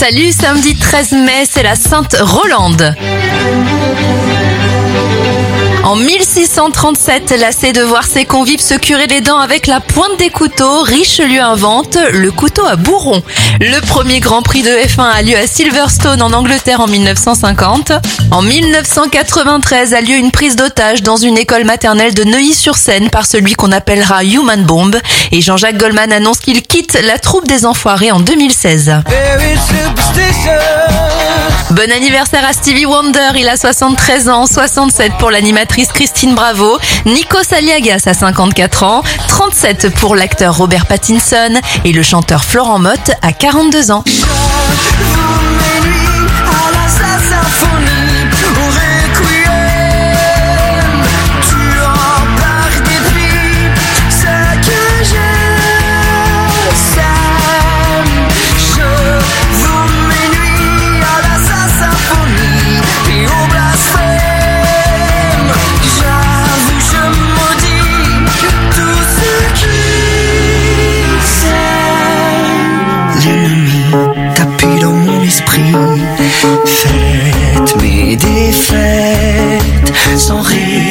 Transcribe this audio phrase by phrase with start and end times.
[0.00, 2.94] Salut, samedi 13 mai, c'est la Sainte Rolande.
[5.88, 10.28] En 1637, lassé de voir ses convives se curer les dents avec la pointe des
[10.28, 13.22] couteaux, Richelieu invente le couteau à bourron.
[13.58, 17.92] Le premier Grand Prix de F1 a lieu à Silverstone en Angleterre en 1950.
[18.30, 23.54] En 1993 a lieu une prise d'otage dans une école maternelle de Neuilly-sur-Seine par celui
[23.54, 24.94] qu'on appellera Human Bomb.
[25.32, 28.92] Et Jean-Jacques Goldman annonce qu'il quitte la troupe des Enfoirés en 2016.
[31.78, 37.40] Bon anniversaire à Stevie Wonder, il a 73 ans, 67 pour l'animatrice Christine Bravo, Nico
[37.44, 43.30] Saliagas a 54 ans, 37 pour l'acteur Robert Pattinson et le chanteur Florent Mott a
[43.30, 44.02] 42 ans.
[73.24, 73.84] l'ennemi
[74.34, 75.72] tapis dans mon esprit.
[76.64, 79.58] Faites mes défaites
[80.16, 80.87] sans rire.